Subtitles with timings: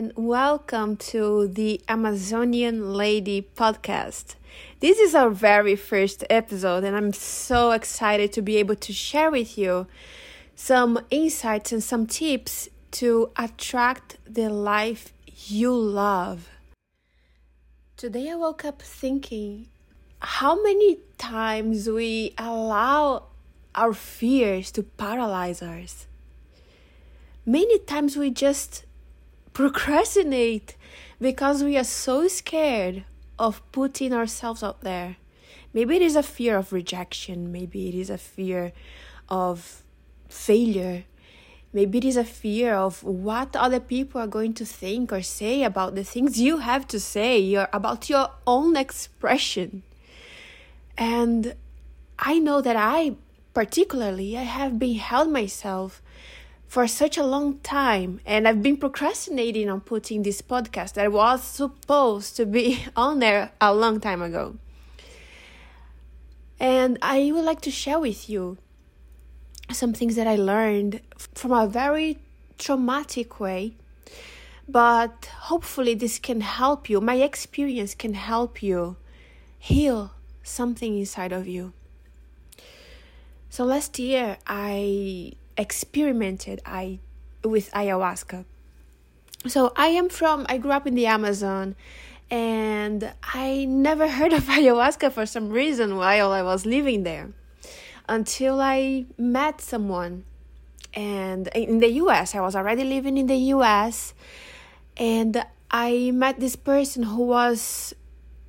[0.00, 4.34] and welcome to the Amazonian Lady podcast.
[4.78, 9.30] This is our very first episode, and I'm so excited to be able to share
[9.30, 9.86] with you
[10.54, 15.12] some insights and some tips to attract the life
[15.48, 16.48] you love.
[17.98, 19.68] Today, I woke up thinking
[20.20, 23.24] how many times we allow
[23.74, 26.06] our fears to paralyze us.
[27.44, 28.86] Many times we just
[29.52, 30.76] procrastinate
[31.20, 33.04] because we are so scared
[33.38, 35.16] of putting ourselves out there.
[35.72, 38.72] Maybe it is a fear of rejection, maybe it is a fear
[39.28, 39.82] of
[40.28, 41.04] failure,
[41.72, 45.62] maybe it is a fear of what other people are going to think or say
[45.62, 49.82] about the things you have to say, or about your own expression.
[50.98, 51.54] And
[52.18, 53.14] I know that I,
[53.54, 56.02] particularly, I have been held myself
[56.70, 61.42] for such a long time and I've been procrastinating on putting this podcast that was
[61.42, 64.54] supposed to be on there a long time ago.
[66.60, 68.56] And I would like to share with you
[69.72, 71.00] some things that I learned
[71.34, 72.18] from a very
[72.56, 73.74] traumatic way.
[74.68, 77.00] But hopefully, this can help you.
[77.00, 78.96] My experience can help you
[79.58, 80.12] heal
[80.44, 81.72] something inside of you.
[83.48, 86.98] So last year, I experimented I
[87.44, 88.44] with ayahuasca.
[89.46, 91.76] So I am from I grew up in the Amazon
[92.30, 97.30] and I never heard of ayahuasca for some reason while I was living there
[98.08, 100.24] until I met someone
[100.94, 104.14] and in the US I was already living in the US
[104.96, 107.94] and I met this person who was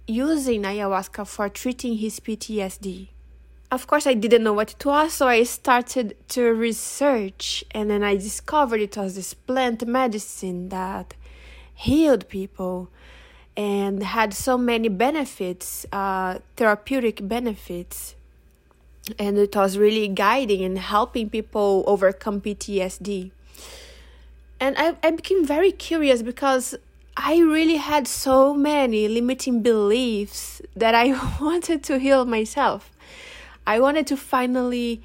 [0.07, 3.10] using ayahuasca for treating his PTSD
[3.71, 8.03] of course i didn't know what it was so i started to research and then
[8.03, 11.13] i discovered it was this plant medicine that
[11.73, 12.89] healed people
[13.55, 18.15] and had so many benefits uh, therapeutic benefits
[19.17, 23.31] and it was really guiding and helping people overcome ptsd
[24.61, 26.75] and I, I became very curious because
[27.17, 32.90] I really had so many limiting beliefs that I wanted to heal myself.
[33.65, 35.01] I wanted to finally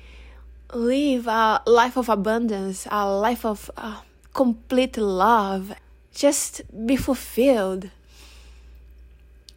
[0.72, 4.00] live a life of abundance, a life of uh,
[4.34, 5.74] complete love,
[6.12, 7.90] just be fulfilled.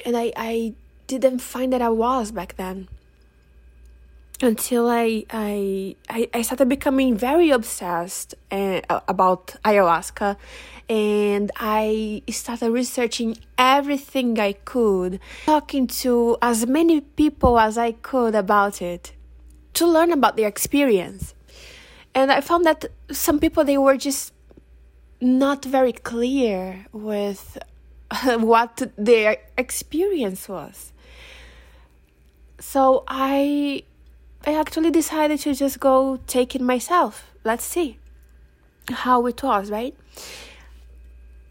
[0.05, 0.73] And I, I
[1.07, 2.87] didn't find that I was back then
[4.41, 5.95] until I, I
[6.33, 10.37] I started becoming very obsessed uh, about ayahuasca
[10.89, 18.33] and I started researching everything I could, talking to as many people as I could
[18.33, 19.13] about it
[19.73, 21.35] to learn about their experience.
[22.15, 24.33] And I found that some people they were just
[25.21, 27.57] not very clear with
[28.25, 30.91] what their experience was.
[32.59, 33.83] So I
[34.45, 37.31] I actually decided to just go take it myself.
[37.43, 37.97] Let's see
[38.89, 39.95] how it was, right?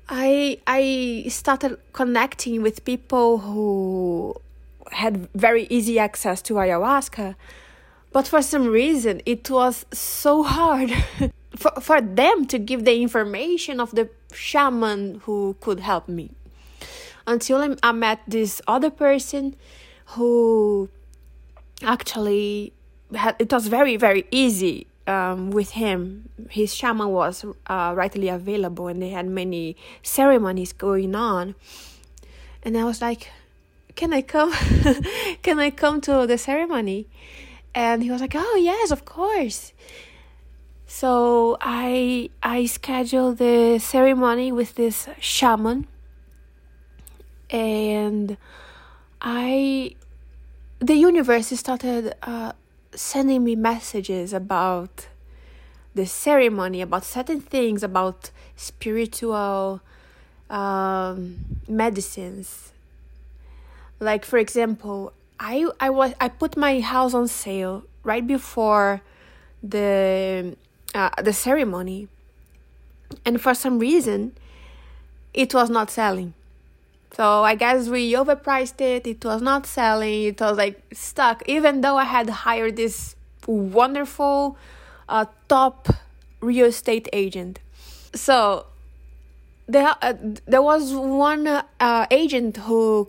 [0.08, 4.34] I I started connecting with people who
[4.90, 7.34] had very easy access to ayahuasca,
[8.12, 10.90] but for some reason it was so hard
[11.56, 16.30] for, for them to give the information of the shaman who could help me.
[17.26, 19.54] Until I met this other person
[20.16, 20.88] who
[21.82, 22.72] actually
[23.10, 26.28] it was very very easy um, with him.
[26.50, 31.54] His shaman was uh, readily available, and they had many ceremonies going on.
[32.62, 33.30] And I was like,
[33.94, 34.52] "Can I come?
[35.42, 37.06] Can I come to the ceremony?"
[37.74, 39.72] And he was like, "Oh yes, of course."
[40.86, 45.86] So I I scheduled the ceremony with this shaman,
[47.50, 48.36] and
[49.20, 49.94] I
[50.80, 52.52] the universe started uh,
[52.98, 55.06] sending me messages about
[55.94, 59.80] the ceremony, about certain things, about spiritual
[60.50, 62.72] um, medicines.
[64.00, 69.02] Like for example, I I was I put my house on sale right before
[69.62, 70.56] the
[70.94, 72.08] uh, the ceremony,
[73.24, 74.32] and for some reason,
[75.34, 76.34] it was not selling.
[77.14, 79.06] So I guess we overpriced it.
[79.06, 80.24] It was not selling.
[80.24, 81.42] It was like stuck.
[81.48, 83.16] Even though I had hired this
[83.46, 84.56] wonderful
[85.08, 85.88] uh, top
[86.40, 87.58] real estate agent.
[88.14, 88.66] So
[89.66, 90.14] there, uh,
[90.46, 93.08] there was one uh, agent who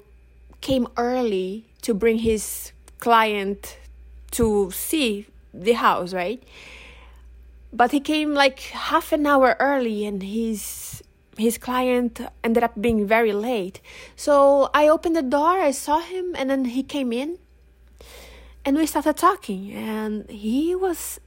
[0.61, 3.77] came early to bring his client
[4.31, 6.41] to see the house, right?
[7.71, 11.03] But he came like half an hour early and he's
[11.39, 13.81] his client ended up being very late.
[14.15, 17.37] So I opened the door, I saw him, and then he came in
[18.65, 19.71] and we started talking.
[19.71, 21.19] And he was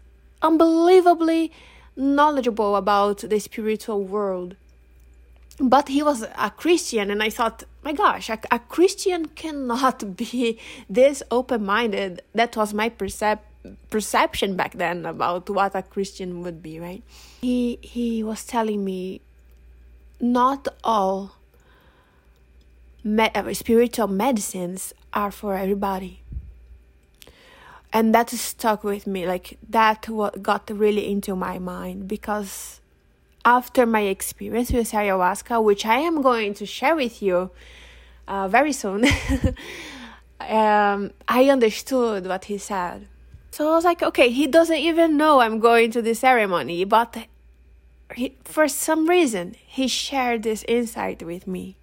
[0.42, 1.52] unbelievably
[1.96, 4.56] knowledgeable about the spiritual world.
[5.58, 10.58] But he was a Christian, and I thought, my gosh, a, a Christian cannot be
[10.88, 12.22] this open minded.
[12.34, 13.40] That was my percep-
[13.90, 17.02] perception back then about what a Christian would be, right?
[17.42, 19.20] He, he was telling me
[20.22, 21.32] not all
[23.04, 26.22] uh, spiritual medicines are for everybody.
[27.92, 32.80] And that stuck with me like that what got really into my mind because
[33.44, 37.50] after my experience with ayahuasca which i am going to share with you
[38.28, 39.04] uh, very soon
[40.40, 43.08] um, i understood what he said.
[43.50, 47.26] So i was like okay he doesn't even know i'm going to the ceremony but
[48.14, 51.76] he, for some reason he shared this insight with me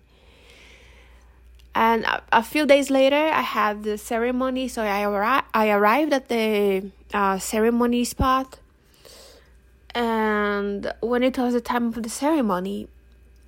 [1.75, 4.67] and a, a, few days later, I had the ceremony.
[4.67, 8.59] So I, arri- I arrived at the uh, ceremony spot.
[9.95, 12.87] And when it was the time of the ceremony,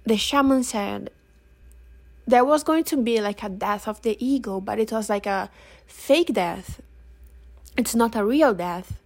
[0.06, 1.12] the shaman said
[2.26, 5.26] there was going to be like a death of the ego, but it was like
[5.26, 5.50] a
[5.86, 6.82] fake death.
[7.76, 9.01] It's not a real death.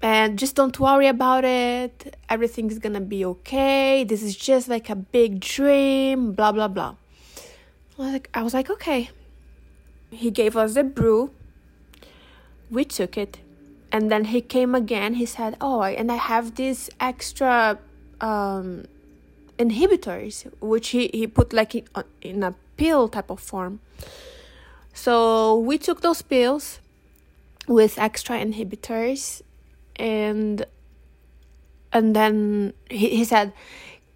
[0.00, 2.16] And just don't worry about it.
[2.28, 4.04] Everything's gonna be okay.
[4.04, 6.94] This is just like a big dream, blah, blah, blah
[7.98, 9.10] like I was like, okay.
[10.10, 11.30] He gave us the brew.
[12.70, 13.38] We took it.
[13.92, 15.14] And then he came again.
[15.14, 17.78] He said, "Oh, and I have these extra
[18.20, 18.84] um,
[19.58, 23.80] inhibitors, which he, he put like in, uh, in a pill type of form.
[24.92, 26.80] So we took those pills
[27.66, 29.42] with extra inhibitors,
[29.98, 30.64] and
[31.92, 33.52] and then he, he said,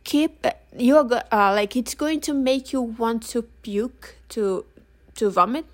[0.04, 0.46] keep
[0.76, 4.64] you're uh, like it's going to make you want to puke to
[5.14, 5.64] to vomit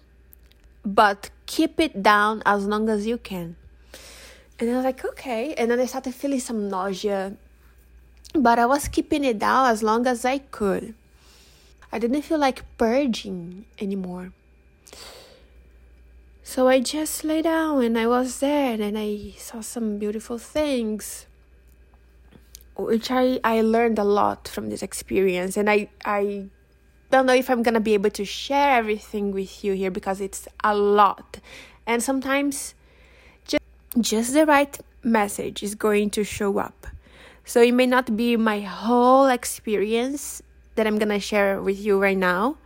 [0.84, 3.56] but keep it down as long as you can.
[4.58, 5.55] And i was like okay.
[5.55, 7.37] And then i started feeling some nausea
[8.34, 10.94] but i was keeping it down as long as i could.
[11.90, 14.32] I didn't feel like purging anymore
[16.48, 21.26] so i just lay down and i was there and i saw some beautiful things
[22.78, 25.56] which I, I learned a lot from this experience.
[25.56, 26.46] And I, I
[27.10, 30.46] don't know if I'm gonna be able to share everything with you here because it's
[30.62, 31.40] a lot.
[31.86, 32.74] And sometimes
[33.46, 33.62] just,
[34.00, 36.86] just the right message is going to show up.
[37.44, 40.40] So it may not be my whole experience
[40.76, 42.58] that I'm gonna share with you right now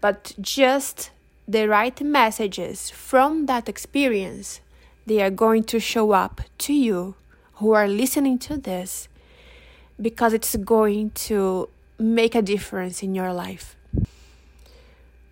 [0.00, 1.12] but just
[1.46, 4.60] the right messages from that experience
[5.06, 7.14] they are going to show up to you
[7.54, 9.08] who are listening to this
[10.00, 11.68] because it's going to
[11.98, 13.76] make a difference in your life.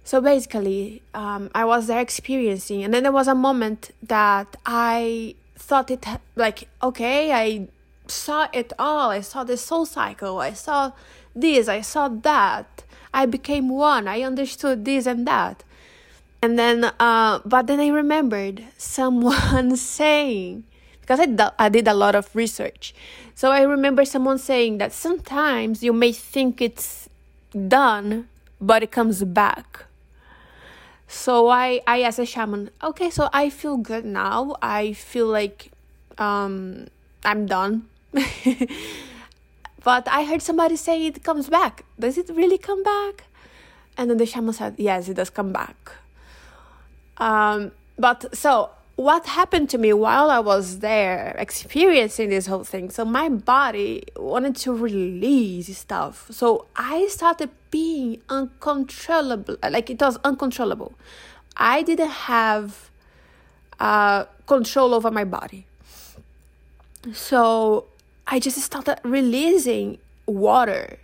[0.04, 5.36] So basically, um, I was there experiencing, and then there was a moment that I
[5.56, 6.04] thought it
[6.34, 7.68] like, okay, I
[8.08, 9.10] saw it all.
[9.10, 10.40] I saw the soul cycle.
[10.40, 10.92] I saw
[11.34, 11.68] this.
[11.68, 12.82] I saw that.
[13.14, 14.08] I became one.
[14.08, 15.62] I understood this and that.
[16.42, 20.64] And then, uh, but then I remembered someone saying,
[21.00, 22.94] because I, I did a lot of research.
[23.34, 27.08] So I remember someone saying that sometimes you may think it's
[27.68, 28.28] done,
[28.60, 29.84] but it comes back.
[31.08, 34.56] So I, I asked a shaman, okay, so I feel good now.
[34.62, 35.72] I feel like
[36.18, 36.86] um,
[37.24, 37.88] I'm done.
[39.82, 41.84] but I heard somebody say it comes back.
[41.98, 43.24] Does it really come back?
[43.98, 45.99] And then the shaman said, yes, it does come back.
[47.20, 52.90] Um, but so what happened to me while I was there experiencing this whole thing.
[52.90, 56.26] So my body wanted to release stuff.
[56.30, 59.56] So I started being uncontrollable.
[59.62, 60.92] Like it was uncontrollable.
[61.56, 62.90] I didn't have
[63.78, 65.66] uh, control over my body.
[67.12, 67.86] So
[68.26, 69.96] I just started releasing
[70.26, 70.98] water.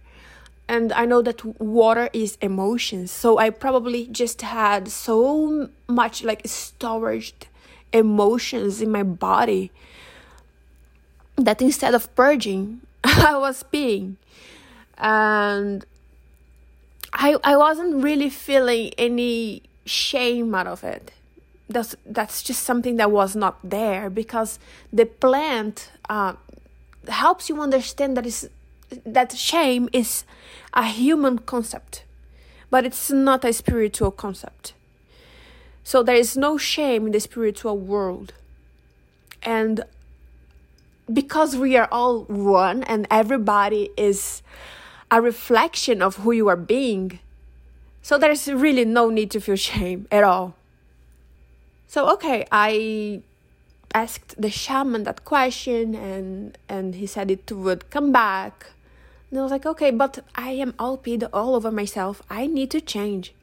[0.68, 3.12] And I know that water is emotions.
[3.12, 7.35] So I probably just had so much like storage
[7.92, 9.70] emotions in my body
[11.37, 14.16] that instead of purging, I was peeing.
[14.99, 15.85] And
[17.12, 21.12] I I wasn't really feeling any shame out of it.
[21.68, 24.58] That's that's just something that was not there because
[24.92, 26.35] the plant uh,
[27.08, 28.49] helps you understand that is
[29.05, 30.25] that shame is
[30.75, 32.05] a human concept,
[32.71, 34.75] but it's not a spiritual concept.
[35.85, 38.33] So there is no shame in the spiritual world.
[39.43, 39.85] And
[41.12, 44.43] because we are all one and everybody is
[45.11, 47.21] a reflection of who you are being.
[48.02, 50.55] So there's really no need to feel shame at all.
[51.88, 53.23] So okay, I
[53.95, 58.66] asked the shaman that question and and he said it would come back.
[59.30, 62.23] And I was like, okay, but I am all peed all over myself.
[62.30, 63.35] I need to change.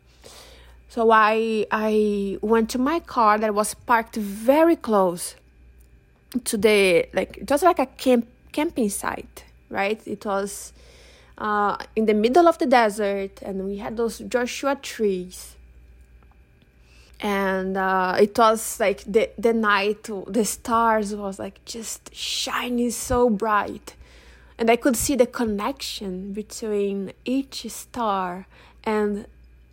[0.90, 5.36] So I I went to my car that was parked very close
[6.44, 10.00] to the like just like a camp camping site, right?
[10.06, 10.72] It was
[11.38, 15.56] uh, in the middle of the desert, and we had those Joshua trees.
[17.20, 23.30] And uh, it was like the the night, the stars was like just shining so
[23.30, 23.96] bright,
[24.58, 28.48] and I could see the connection between each star
[28.84, 29.26] and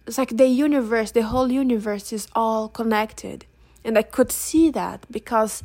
[0.07, 3.47] it's like the universe, the whole universe is all connected.
[3.85, 5.63] And I could see that because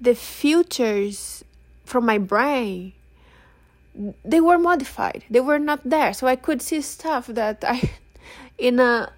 [0.00, 1.44] the filters
[1.84, 2.92] from my brain
[4.24, 5.24] they were modified.
[5.28, 6.14] They were not there.
[6.14, 7.90] So I could see stuff that I
[8.58, 9.12] in a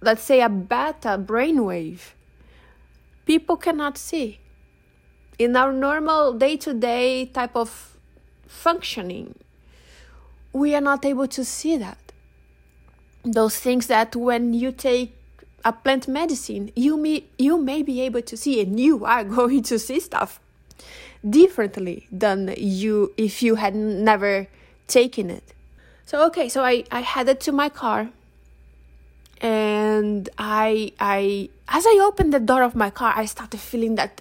[0.00, 2.12] let's say a beta brainwave
[3.26, 4.38] people cannot see.
[5.38, 7.91] In our normal day-to-day type of
[8.52, 9.34] functioning,
[10.52, 11.98] we are not able to see that.
[13.24, 15.16] Those things that when you take
[15.64, 19.62] a plant medicine you may you may be able to see and you are going
[19.62, 20.40] to see stuff
[21.28, 24.48] differently than you if you had never
[24.88, 25.54] taken it.
[26.04, 28.10] So okay so i i headed to my car
[29.40, 34.20] and i i as i opened the door of my car i started feeling that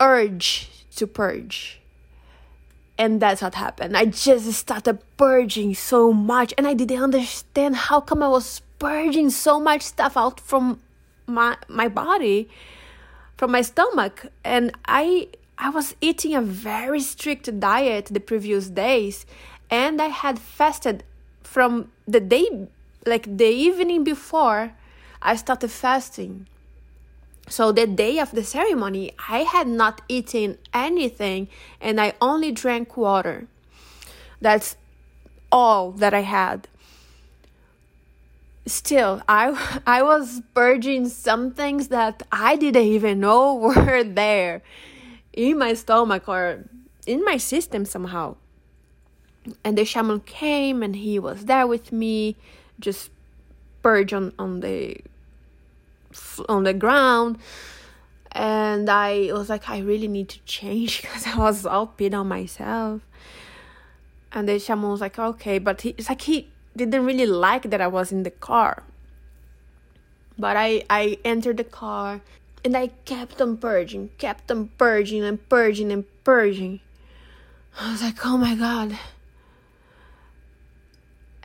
[0.00, 1.80] urge to purge
[2.98, 3.96] and that's what happened.
[3.96, 9.30] I just started purging so much and i didn't understand how come i was purging
[9.30, 10.80] so much stuff out from
[11.26, 12.48] my my body
[13.36, 14.26] from my stomach.
[14.44, 19.26] And i i was eating a very strict diet the previous days
[19.70, 21.04] and i had fasted
[21.42, 22.48] from the day
[23.06, 24.72] like the evening before
[25.20, 26.46] i started fasting
[27.48, 31.48] so the day of the ceremony, I had not eaten anything
[31.80, 33.46] and I only drank water.
[34.40, 34.76] That's
[35.50, 36.68] all that I had.
[38.66, 44.62] Still, I I was purging some things that I didn't even know were there
[45.32, 46.64] in my stomach or
[47.06, 48.36] in my system somehow.
[49.64, 52.36] And the shaman came and he was there with me,
[52.78, 53.10] just
[53.82, 54.98] purge on, on the
[56.48, 57.38] on the ground
[58.32, 62.28] and I was like, I really need to change because I was all peed on
[62.28, 63.02] myself.
[64.32, 67.80] And the shaman was like, okay, but he, it's like he didn't really like that
[67.80, 68.82] I was in the car.
[70.38, 72.20] But I, I entered the car
[72.64, 76.80] and I kept on purging, kept on purging and purging and purging.
[77.80, 78.98] I was like, oh my god.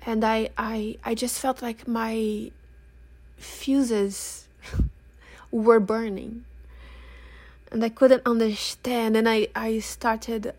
[0.05, 2.51] And I, I, I just felt like my
[3.38, 4.43] fuses
[5.51, 6.46] were burning.
[7.72, 9.15] And I couldn't understand.
[9.17, 10.53] And I, I started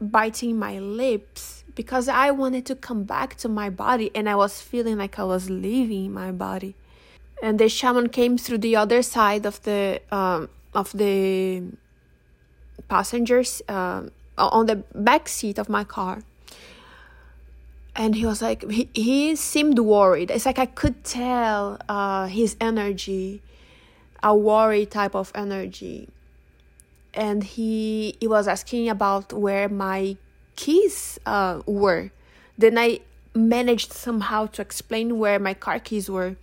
[0.00, 4.60] biting my lips because I wanted to come back to my body and I was
[4.60, 6.74] feeling like I was leaving my body.
[7.42, 11.62] And the shaman came through the other side of the um, of the
[12.88, 14.02] passengers uh,
[14.38, 16.22] on the back seat of my car
[17.94, 20.30] and he was like he, he seemed worried.
[20.30, 23.42] It's like i could tell uh, his energy
[24.22, 26.08] a worry type of energy.
[27.14, 30.16] And he he was asking about where my
[30.56, 32.10] keys uh, were.
[32.56, 33.00] Then i
[33.34, 36.36] managed somehow to explain where my car keys were.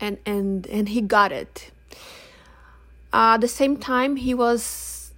[0.00, 1.70] And and and he got it.
[3.12, 5.12] Uh, at the same time he was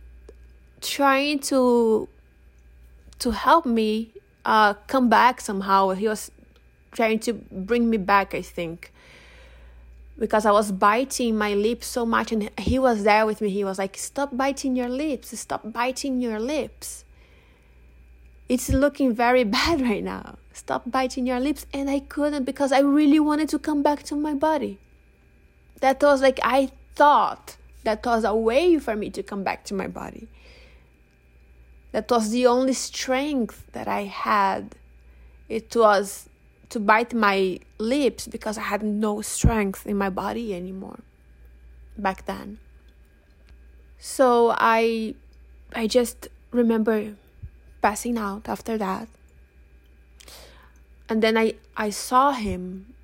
[0.81, 2.09] trying to
[3.21, 4.11] to help me
[4.45, 5.91] uh, come back somehow.
[5.91, 6.31] He was
[6.93, 8.93] trying to bring me back, I think,
[10.19, 13.51] because I was biting my lips so much, and he was there with me.
[13.51, 15.39] He was like, "Stop biting your lips!
[15.39, 17.05] Stop biting your lips!
[18.49, 20.37] It's looking very bad right now.
[20.53, 24.17] Stop biting your lips!" And I couldn't because I really wanted to come back to
[24.17, 24.79] my body.
[25.81, 29.75] That was like I thought that was a way for me to come back to
[29.75, 30.29] my body.
[31.93, 34.75] That was the only strength that I had.
[35.49, 36.29] It was
[36.71, 41.01] to bite my lips because I had no strength in my body anymore
[41.99, 42.59] back then.
[43.99, 45.15] So I
[45.75, 47.15] I just remember
[47.83, 49.09] passing out after that.
[51.09, 52.95] And then I, I saw him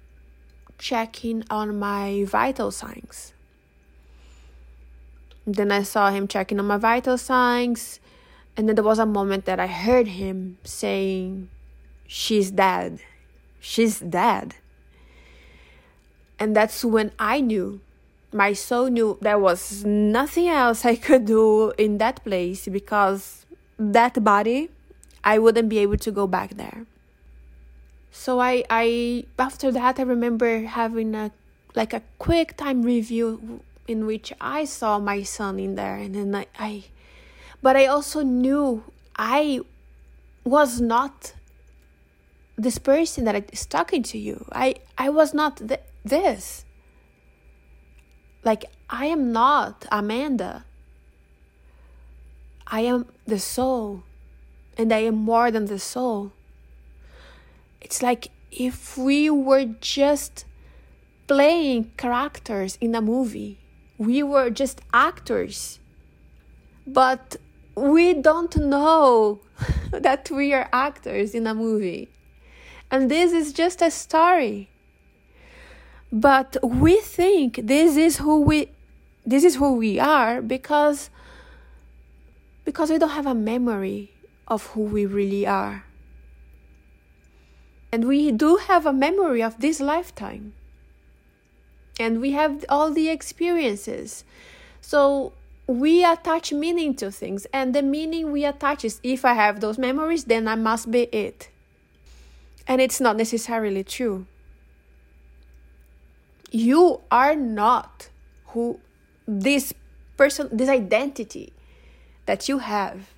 [0.78, 3.35] checking on my vital signs.
[5.47, 8.00] Then I saw him checking on my vital signs.
[8.59, 11.49] And then there was a moment that I heard him saying,
[12.09, 12.99] She's dead.
[13.61, 14.57] She's dead.
[16.41, 17.81] And that's when I knew,
[18.33, 23.47] my soul knew there was nothing else I could do in that place because
[23.79, 24.71] that body,
[25.23, 26.85] I wouldn't be able to go back there.
[28.11, 31.31] So I, I after that I remember having a
[31.77, 36.35] like a quick time review in which I saw my son in there and then
[36.35, 36.85] I, I
[37.62, 38.85] but I also knew
[39.17, 39.61] I
[40.45, 41.35] was not
[42.57, 44.47] this person that is talking to you.
[44.53, 46.65] I I was not th- this.
[48.45, 50.65] Like I am not Amanda.
[52.67, 54.03] I am the soul
[54.77, 56.33] and I am more than the soul.
[57.81, 60.45] It's like if we were just
[61.27, 63.59] playing characters in a movie
[63.99, 65.81] we were just actors.
[66.87, 67.37] But
[67.78, 69.40] we don't know
[69.90, 72.08] that we are actors in a movie.
[72.90, 74.70] And this is just a story.
[76.11, 78.70] But we think this is who we
[79.26, 81.11] this is who we are because
[82.64, 84.12] because we don't have a memory
[84.47, 85.85] of who we really are.
[87.92, 90.54] And we do have a memory of this lifetime
[91.99, 94.25] and we have all the experiences.
[94.80, 95.32] So
[95.68, 99.78] we attach meaning to things, and the meaning we attach is if I have those
[99.78, 101.50] memories, then I must be it.
[102.66, 104.26] And it's not necessarily true.
[106.50, 108.08] You are not
[108.48, 108.80] who
[109.26, 109.75] this
[110.16, 111.52] person, this identity
[112.25, 113.10] that you have.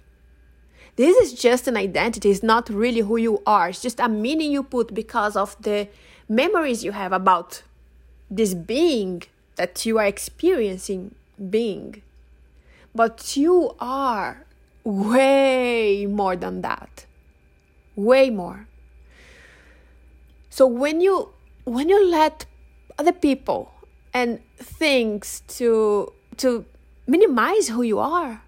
[0.96, 3.68] This is just an identity, it's not really who you are.
[3.68, 5.88] It's just a meaning you put because of the
[6.28, 7.62] memories you have about
[8.28, 9.22] this being
[9.54, 11.14] that you are experiencing
[11.48, 12.02] being.
[12.94, 14.44] But you are
[14.84, 17.06] way more than that.
[17.96, 18.66] Way more.
[20.50, 21.30] So when you
[21.64, 22.46] when you let
[22.98, 23.72] other people
[24.12, 26.64] and things to to
[27.06, 28.42] minimize who you are,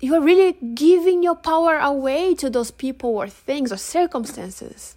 [0.00, 4.96] you are really giving your power away to those people or things or circumstances.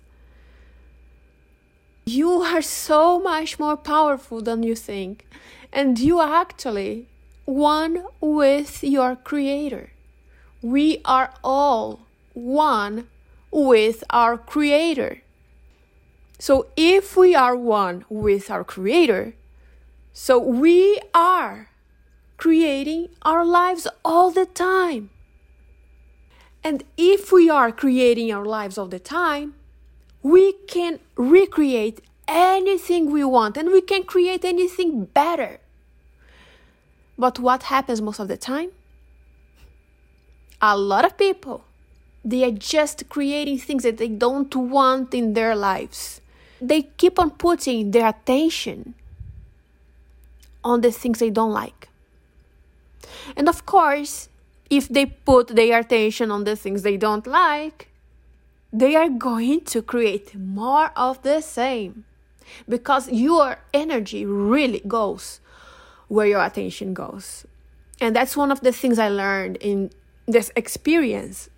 [2.05, 5.25] You are so much more powerful than you think,
[5.71, 7.07] and you actually
[7.45, 9.91] one with your Creator.
[10.61, 12.01] We are all
[12.33, 13.07] one
[13.51, 15.21] with our Creator.
[16.39, 19.33] So, if we are one with our Creator,
[20.13, 21.69] so we are
[22.37, 25.09] creating our lives all the time.
[26.63, 29.55] And if we are creating our lives all the time,
[30.21, 35.59] we can recreate anything we want and we can create anything better.
[37.17, 38.71] But what happens most of the time?
[40.61, 41.65] A lot of people,
[42.23, 46.21] they are just creating things that they don't want in their lives.
[46.61, 48.95] They keep on putting their attention
[50.63, 51.89] on the things they don't like.
[53.35, 54.29] And of course,
[54.69, 57.89] if they put their attention on the things they don't like,
[58.71, 62.05] they are going to create more of the same
[62.67, 65.39] because your energy really goes
[66.07, 67.45] where your attention goes.
[67.99, 69.91] And that's one of the things I learned in
[70.25, 71.49] this experience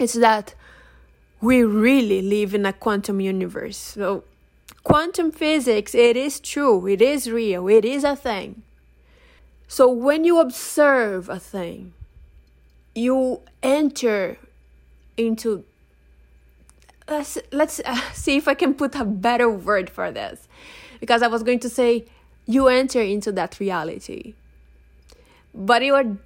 [0.00, 0.54] is that
[1.40, 3.76] we really live in a quantum universe.
[3.76, 4.24] So
[4.82, 8.62] quantum physics, it is true, it is real, it is a thing.
[9.68, 11.92] So when you observe a thing,
[12.94, 14.38] you enter
[15.16, 15.64] into
[17.08, 17.80] let's let's
[18.12, 20.48] see if I can put a better word for this,
[21.00, 22.06] because I was going to say
[22.48, 24.34] you enter into that reality,
[25.54, 26.16] but you are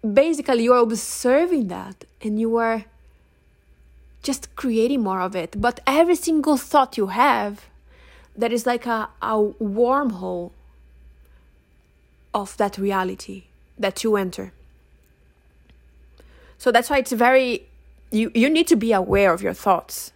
[0.00, 2.84] basically you are observing that and you are
[4.22, 5.60] just creating more of it.
[5.60, 7.66] But every single thought you have,
[8.36, 10.52] that is like a, a wormhole
[12.32, 13.44] of that reality
[13.76, 14.52] that you enter.
[16.56, 17.66] So that's why it's very
[18.12, 20.12] you you need to be aware of your thoughts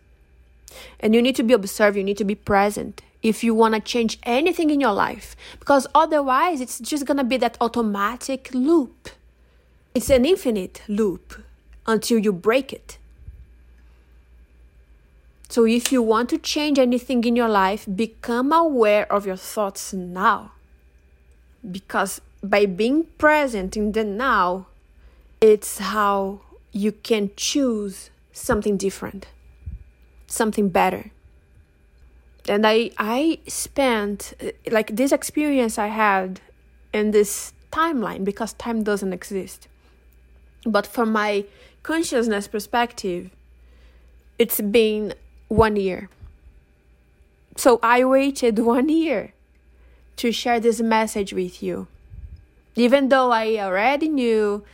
[1.00, 3.80] and you need to be observed, you need to be present if you want to
[3.80, 5.36] change anything in your life.
[5.58, 9.10] Because otherwise, it's just going to be that automatic loop.
[9.94, 11.42] It's an infinite loop
[11.86, 12.98] until you break it.
[15.48, 19.94] So, if you want to change anything in your life, become aware of your thoughts
[19.94, 20.52] now.
[21.68, 24.66] Because by being present in the now,
[25.40, 29.26] it's how you can choose something different
[30.28, 31.10] something better
[32.48, 36.40] and i i spent uh, like this experience i had
[36.92, 39.68] in this timeline because time doesn't exist.
[40.64, 41.44] But from my
[41.82, 43.30] consciousness perspective,
[44.38, 45.14] it's been
[45.48, 46.08] one year.
[47.56, 49.32] So I waited one year
[50.16, 51.86] to share this message with you.
[52.74, 54.64] Even though I already knew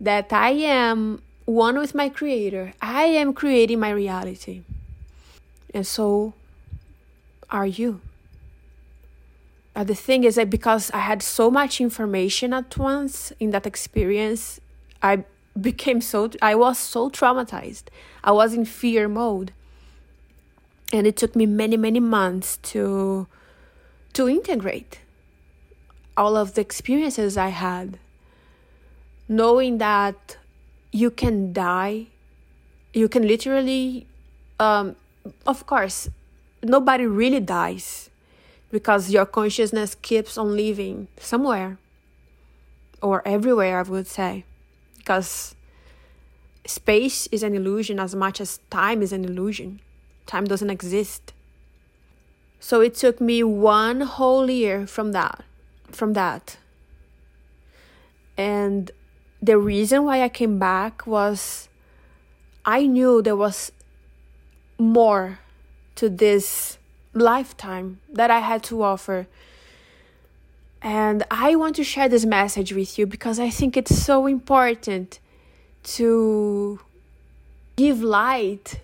[0.00, 4.62] that I am one with my creator, I am creating my reality.
[5.72, 6.34] And so
[7.54, 8.00] are you.
[9.72, 13.66] But the thing is that because I had so much information at once in that
[13.66, 14.60] experience,
[15.02, 15.24] I
[15.58, 17.84] became so I was so traumatized.
[18.22, 19.52] I was in fear mode.
[20.92, 23.26] And it took me many, many months to
[24.12, 25.00] to integrate
[26.16, 27.98] all of the experiences I had.
[29.28, 30.36] Knowing that
[30.92, 32.06] you can die,
[32.92, 34.06] you can literally
[34.60, 34.94] um,
[35.46, 36.08] of course,
[36.68, 38.10] nobody really dies
[38.70, 41.78] because your consciousness keeps on living somewhere
[43.00, 44.44] or everywhere, I would say,
[44.96, 45.54] because
[46.66, 49.80] space is an illusion as much as time is an illusion.
[50.26, 51.32] Time doesn't exist.
[52.58, 55.44] So it took me one whole year from that,
[55.90, 56.56] from that.
[58.36, 58.90] And
[59.42, 61.68] the reason why I came back was
[62.64, 63.70] I knew there was
[64.78, 65.40] more
[65.96, 66.78] to this
[67.12, 69.26] lifetime that I had to offer.
[70.82, 75.18] And I want to share this message with you because I think it's so important
[75.84, 76.80] to
[77.76, 78.80] give light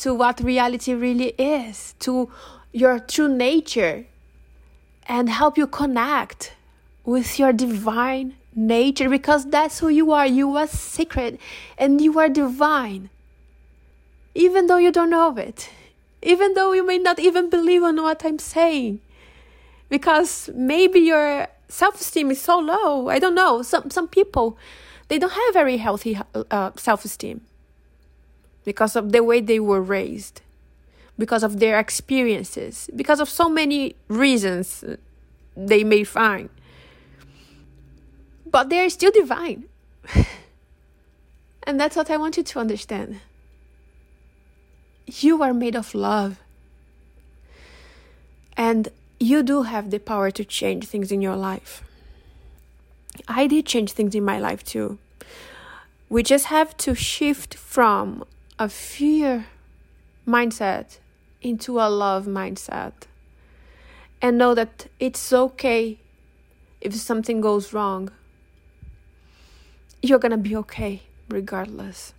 [0.00, 2.30] to what reality really is, to
[2.72, 4.06] your true nature,
[5.08, 6.54] and help you connect
[7.04, 10.26] with your divine nature because that's who you are.
[10.26, 11.38] You are sacred
[11.76, 13.10] and you are divine
[14.34, 15.70] even though you don't know it,
[16.22, 19.00] even though you may not even believe on what I'm saying,
[19.88, 23.08] because maybe your self-esteem is so low.
[23.08, 23.62] I don't know.
[23.62, 24.58] Some some people
[25.08, 26.18] they don't have very healthy
[26.50, 27.40] uh, self-esteem
[28.64, 30.40] because of the way they were raised,
[31.18, 34.84] because of their experiences, because of so many reasons
[35.56, 36.48] they may find.
[38.46, 39.64] But they're still divine.
[41.64, 43.20] and that's what I want you to understand.
[45.18, 46.38] You are made of love.
[48.56, 51.82] And you do have the power to change things in your life.
[53.26, 54.98] I did change things in my life too.
[56.08, 58.24] We just have to shift from
[58.58, 59.46] a fear
[60.26, 60.98] mindset
[61.42, 62.92] into a love mindset
[64.22, 65.98] and know that it's okay
[66.80, 68.10] if something goes wrong.
[70.02, 72.12] You're gonna be okay regardless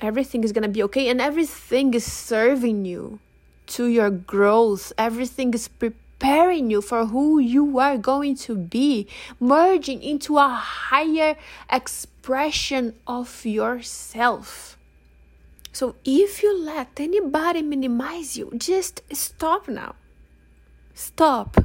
[0.00, 3.20] everything is going to be okay and everything is serving you
[3.66, 4.92] to your growth.
[4.98, 9.06] Everything is preparing you for who you are going to be
[9.38, 11.36] merging into a higher
[11.70, 14.76] expression of yourself.
[15.72, 19.94] So if you let anybody minimize you just stop now.
[20.94, 21.56] Stop.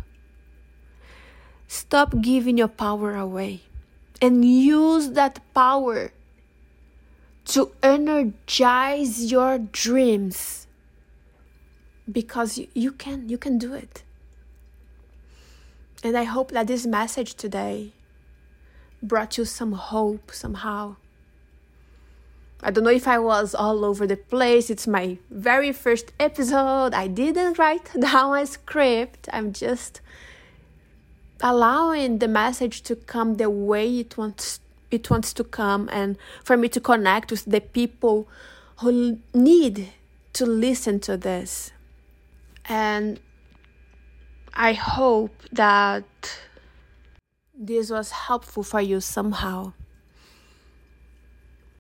[1.68, 3.62] Stop giving your power away
[4.22, 6.12] and use that power
[7.46, 10.68] to energize your dreams.
[12.12, 14.04] Because you, can you can do it.
[16.04, 17.92] And i hope that this message today
[19.02, 20.98] brought you some hope somehow.
[22.62, 24.70] I don't know if i was all over the place.
[24.70, 26.94] It's my very first episode.
[26.94, 29.28] I didn't write down a script.
[29.34, 30.02] I'm just
[31.42, 34.60] allowing the message to come the way it wants
[34.96, 38.28] it wants to come and for me to connect with the people
[38.80, 39.90] who need
[40.34, 41.72] to listen to this.
[42.68, 43.20] And
[44.54, 46.06] I hope that
[47.58, 49.74] this was helpful for you somehow.